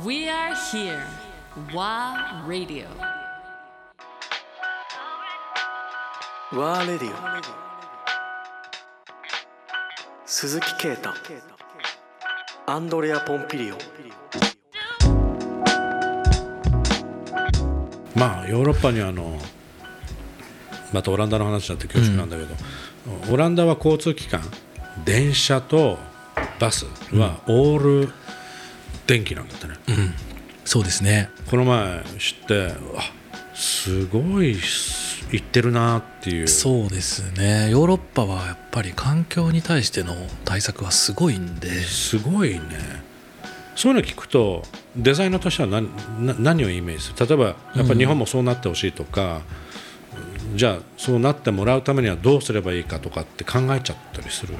[0.00, 1.04] We are here.
[1.74, 2.86] WA Radio.
[6.50, 7.14] ワーレディオ
[10.24, 11.10] 鈴木啓太
[12.64, 13.76] アンドレア・ポンピリオ
[18.18, 19.38] まあヨーロッパにはあの
[20.94, 24.40] またオランダの話になって恐縮なんだけど、オランダは交通機関
[25.04, 25.98] 電車と
[26.58, 28.21] バスはオール
[29.12, 29.74] 電気なんだってね、
[30.64, 31.28] そうですね。
[31.50, 33.12] この前知ってあ
[33.54, 34.56] すごい
[35.30, 36.48] 行ってるなっていう。
[36.48, 37.68] そうですね。
[37.70, 40.14] ヨーロッパはやっぱり環境に対しての
[40.46, 41.68] 対策はすごいんで。
[41.82, 42.60] すごいね。
[43.76, 44.62] そういうの聞くと
[44.96, 45.90] デザイナーとしては何
[46.24, 47.26] な何をイメージする？
[47.26, 47.44] 例えば
[47.74, 49.42] やっぱり日本もそうなってほしいとか、
[50.54, 54.54] じゃあそうなってもらうためにはどうすればいいかとかって考えちゃったりする？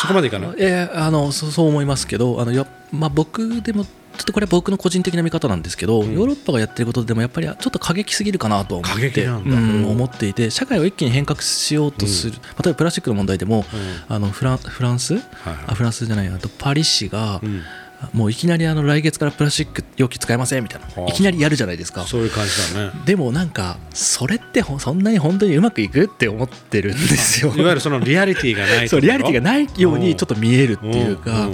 [0.00, 0.54] そこまでいかない？
[0.58, 13.66] えーあのそうそう思いますけどあのや、まあ、僕でもちょっとこれは僕の個人的な見方なんですけど、ヨーロッパがやってることでもやっぱりちょっと過激すぎるかなと思過ってうん思っていて社会を一気に変革しようとする、例えばプラスチックの問題でも、
[14.08, 15.22] あのフランフランス、はい
[15.66, 17.62] あフランスじゃないあとパリ市が、ん
[18.12, 21.00] もういきなりあの来月からプラスチック容器使えませんみたいはあ。
[21.02, 22.02] ないきなりやるじゃないですか。
[22.02, 22.92] そういう感じだね。
[23.04, 27.52] でもなんかそれってほそんなに本当にうまくいくって思ってるんですよ。
[27.56, 31.50] いわゆるそのリアリティがないそうリアリティがないようにちょっと見えるっていうか。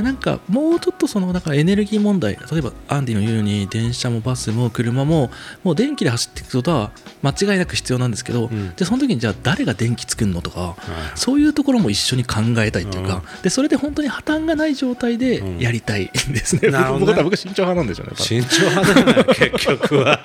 [0.00, 5.30] なんかもうちょっとそのなんかエネルギー問題例えばアンディの言うように電車もバスも車も
[5.64, 8.74] もう電気で走っていくことは間違いなく必要なんですけど、ん。
[8.74, 10.76] でその時にじゃあ誰が電気作るのとか、
[11.14, 17.06] そういうところも一緒に考えたいっていうか、でそれで本当に破綻がない状態でやりたいんですね、なるほどね。
[17.06, 20.20] 僕は僕は慎重派なんでしょうね慎重派だよね結局は。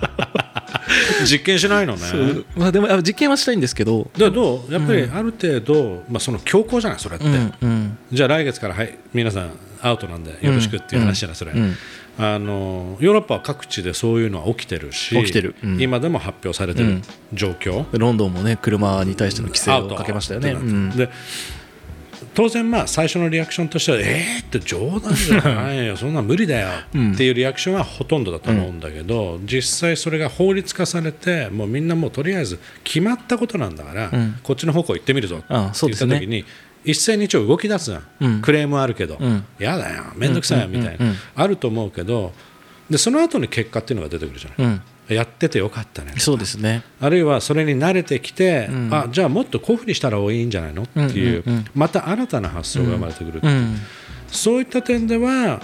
[1.29, 2.01] 実験しないのね。
[2.55, 4.73] まあ、でもあ実験はしたいんですけど、でどう？
[4.73, 7.97] やっぱりある程度、まあ、その強行じゃないそれって、うんうん。
[8.11, 11.75] じゃあ来月からはい皆さんアウトなんでよろしくっていう話じゃないそれ、うん
[12.19, 15.55] あのヨーロッパは各地でそういうのは起きてるし起きてる。
[15.63, 15.79] うん。
[15.81, 17.01] 今でも発表されてる
[17.31, 20.55] 状況、ロンドンもね車に対しての規制をかけましたよね。
[20.95, 21.09] で
[22.33, 25.95] 当然まあ最初のリアクションとしてはえーって冗談じゃないよ。
[25.97, 26.69] そんな無理だよ。
[27.13, 34.11] っていうリアクションはほとんどだと思うんだけど、実際それが法律化されてもうみんなもうとりあえず決まったことなんだから、
[34.43, 36.45] こっちの方向行ってみるぞってあ言った時に、
[36.85, 38.41] 一斉に一応動き出すじゃん、うん。
[38.41, 39.45] クレームはあるけど、ん。
[39.59, 42.33] やだよ面倒くさいよみたいな、あると思うけど
[42.89, 44.67] でその後に結果っていうのが出てくるじゃない、
[45.09, 45.15] うん。
[45.15, 46.83] やっててよかったねそうですね。
[47.01, 50.83] あるいはそれに慣れてきて、あじゃあもっとこういうふうにしたらいいんじゃないの？
[50.83, 51.59] っていう,、うんうん。
[51.59, 53.47] うんまた新たな発想が生まれてくる、う。
[53.49, 53.77] ん
[54.29, 55.61] そういった点では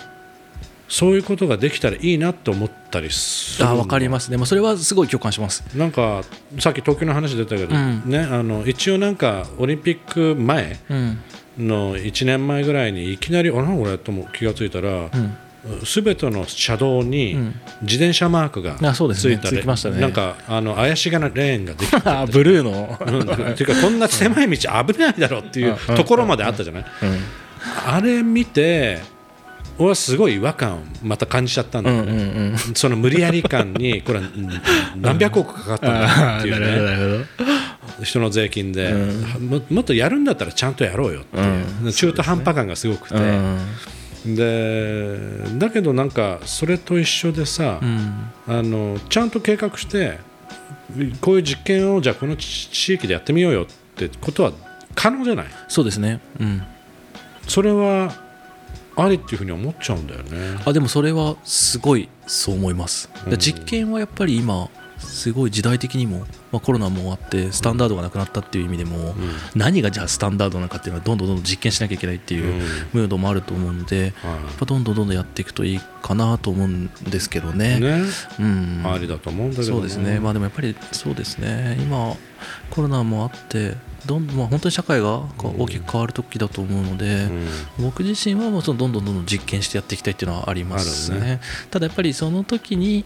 [0.87, 4.29] そういうことができたらいいなと思ったりするあ分かります。
[4.31, 5.63] ね、まあ、それはすごい共感します。
[5.77, 6.23] なんか
[6.59, 8.03] さっき東京の話出たけど、うん。
[8.05, 11.19] ね、あの一応なんかオリンピック前うん。
[11.57, 15.37] の1年前ぐらいにいきなりあなんこれとも気がついたら、ん
[15.85, 17.59] すべての車道にん。
[17.81, 18.75] 自転車マークが
[19.13, 20.01] ついたつきましたね。
[20.01, 26.85] なんかあの怪しげなレーンができてあブルーの、うん、っていうかこんな狭い道危ないだろっていうところまであったじゃない？
[27.85, 28.99] あれ見て
[29.77, 32.21] 俺はすごい違和感をまた感じちゃったんだよね、うんう
[32.55, 34.21] んその無理やり感にこれ
[34.97, 37.25] 何百億かかったんだっていうね。
[37.99, 38.93] る人の税金で、
[39.39, 43.15] ももっとやるんだったらちゃんとやろうよっていう、中途半端感がすごくて、
[44.25, 45.17] で
[45.57, 47.79] だけどなんかそれと一緒でさ、
[48.47, 50.17] あのちゃんと計画して
[51.19, 54.53] こういう実験をじゃあこの地地域でやってみようよってことは
[54.95, 55.45] 可能じゃない？
[55.67, 56.63] そうですね、うん、
[57.47, 58.13] それは
[58.95, 60.61] ありっていうふうに思っちゃうんだよね。
[60.65, 63.37] あでもそれはすごいそう思います、うん。
[63.37, 64.69] 実験はやっぱり今
[65.03, 66.19] すごい時代的にも、
[66.51, 69.15] まあ、コロナもあってスタンダードがなくなったっていう意味でも、
[69.55, 72.61] 何がじゃあスタンダードなのかっていうのはどんどんどんどん実験しなきゃいけないっていう
[72.93, 77.79] ムードもあると思うので、はいやっぱどんどんどんどんやっていくといいかなと思うんですけどね。
[77.79, 78.01] ね、
[78.39, 82.15] うん、ありだと思うんだけどそうですね、まあ、でもやっぱりそうですね、今、
[82.69, 83.75] コロナもあって、
[84.05, 87.29] どんまあ、本当に社会が大きく変わる時だと思うので、
[87.79, 91.19] 僕自身はもうそのどんどんどんどん実験してやっていきたいっていうのはありますね。
[91.19, 91.41] ね。
[91.71, 93.05] ただやっぱりその時に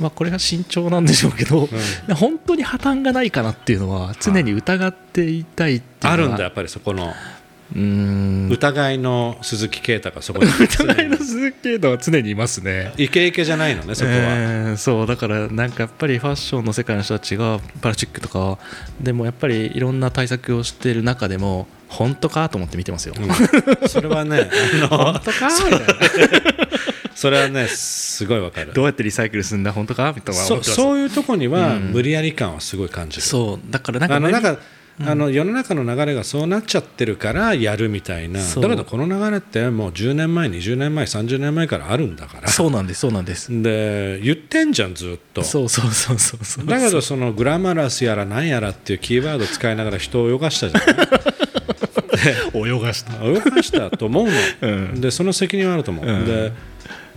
[0.00, 1.68] まあ、これが慎重なんでしょうけど、
[2.14, 7.14] 本当に破綻がないかなっていうのは常に疑っていたいっていうあるんだやっぱりそこの。
[7.74, 8.48] うーん。
[8.50, 10.46] 疑いの鈴木啓太がそこに。
[10.64, 12.92] 疑いの鈴木啓太は常にいますね。
[12.96, 18.58] イケイケじゃないのねそこは、えーそうだからなんかやっぱりファッションの世界の人たちがプラスチックとか
[19.00, 23.88] でもやっぱりいろんな対策をしている中でも本当かと思って見てますよ、うん。
[23.88, 24.50] それはね
[24.88, 26.57] 本当かみたいな
[27.18, 28.72] それはねすごいわかる。
[28.72, 29.72] どうやってリサイクルするんだ？
[29.72, 30.12] 本当か？
[30.14, 31.82] みたいなそそういうとこにはうん。
[31.90, 34.58] 無理やり感はすごい感じる、そうだからなんかあのなんか
[35.00, 38.38] あの世の中の流れがそうなっちゃってるからやるみたいな。
[38.40, 42.48] だけどこの流れってもう10年前20年前30年前からあるんだから。
[42.48, 43.50] そうなんですそうなんです。
[43.62, 45.42] で言ってんじゃんずっと。
[45.42, 46.66] そうそうそうそうそう。
[46.66, 51.08] だけどそのグラマラスやら何やらっていうキーワード使いながら人を泳がしたじゃない
[52.54, 53.24] 泳がした。
[53.24, 54.32] 泳がしたと思うの、
[54.62, 54.66] う
[54.96, 55.00] ん。
[55.00, 56.24] でその責任はあると思う、うん。
[56.24, 56.52] で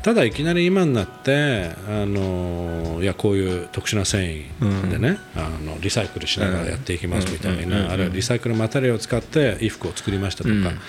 [0.04, 10.80] ただいきなり今になってあのいやこういう特殊な繊維でね、あのリサイクルしながらやっていきますみたいな、あるいはリサイクルマテリアルを使って衣服を作りましたとか、うん。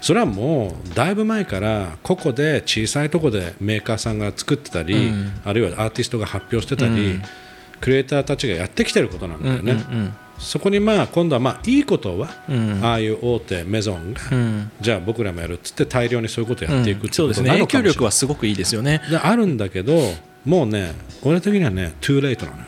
[0.00, 5.32] それはもうだいぶ前から個々で小さいとこでメーカーさんが作ってたり、うん。
[5.44, 7.22] あるいはアーティストが発表してたり、うん。
[7.80, 9.82] クリエイターたちがやってきてることなんだよね。
[10.40, 12.80] うんそこにまあ今度はまあいいことは、うん。
[12.82, 14.70] ああいう大手メゾンが、うん。
[14.80, 18.04] じゃあ僕らもやるっつって大量にそういうことをやっていくってそうことなの影響力かもしれない。
[18.06, 19.02] はすごくいいですよね。
[19.10, 20.00] であるんだけど
[20.46, 20.92] もうね
[21.22, 22.64] 俺的にはねトゥーレイトなのよ。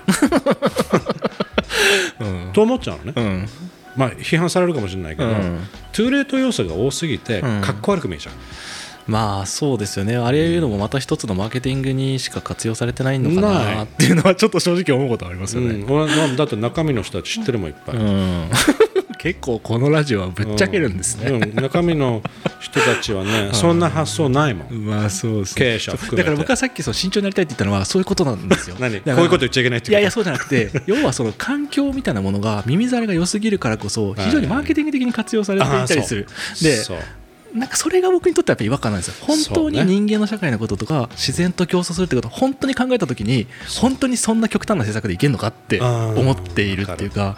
[2.47, 2.53] うん。
[2.53, 3.49] と思っちゃうのね、うん。
[3.97, 5.61] まあ批判されるかもしれないけど、うん。
[5.93, 7.61] トゥーレイト要素が多すぎてうん。
[7.63, 8.35] かっこ悪く見えちゃう、
[9.07, 10.17] まあそうですよね。
[10.17, 15.75] あれいうのもまた一つのマーケティングにしか活用されてないのかなっていうのはちょっと正直思うことありますよね。
[15.75, 16.37] うん。
[16.37, 18.51] だって中身の人たち知ってるもんいっぱい、うん
[19.23, 21.55] 結構このラジオはぶっちゃけるんですね、うん。
[21.55, 22.23] 中身の
[22.59, 24.85] 人たちはねそんな発想ないもん。
[24.85, 28.75] まあそうです経営者だから僕はさっきその慎重になりたいって言ったのはそういうことなんですよ。
[28.81, 29.01] 何？
[29.01, 36.27] こういうこと言っちゃいけないっていやいやこそうじゃなくて 要はその環境みたいなものが耳障りが良すぎるからこそ非常にマーケティング的に活用されていたりする。
[36.61, 36.99] でとそう
[37.55, 39.15] なんかそれが僕にとってはやっぱ違和感なんですよ。
[39.21, 43.47] 本当に人間の社会のこととか自然と競争するってことを本当に考えた時に
[43.81, 47.37] 本当にそんな極端な政策でいけるのかって思っているっていうか。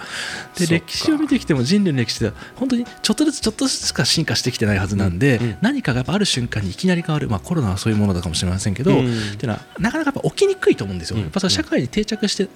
[0.59, 5.57] で歴史を見てきても人類の歴史では本当にちょっとずつちょっとずつしか進化してきてないはずなんで、うんうん。
[5.61, 9.07] 何かがやっぱある瞬間にいきなり変わる、まあ、コロナはそういうものだかもしれませんけど、うん。
[9.07, 11.23] っていうのはなかなかやっぱ起きにくいと思うんですよ、うん。
[11.23, 12.49] やっぱその社会に定着して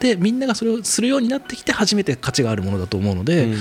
[0.00, 3.56] でみんながそれをするようになってきて初めて価値があるものだと思うので、うん。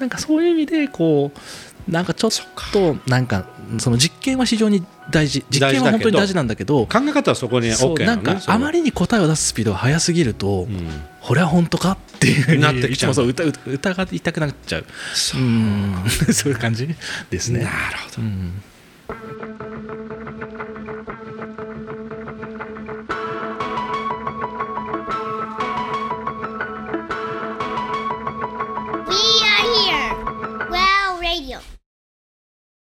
[0.00, 1.38] なんかそういう意味でこう
[1.88, 2.30] なんかちょっ
[2.72, 3.46] となんか
[3.78, 6.86] その実験は非常に大事実験は本当に大事なんだけど。
[6.86, 10.88] 考え方はそこに OK ななんのねかあまりに答えを出すスピードが速すぎると、うん。
[11.20, 14.84] これは本当かっていうなってきちゃういつもそう疑いたくなっちゃう。
[15.14, 15.94] そううん。
[16.32, 16.88] そういう感じ
[17.30, 17.60] ですね。
[17.60, 17.74] なる
[18.14, 18.22] ほど。
[18.22, 19.69] うん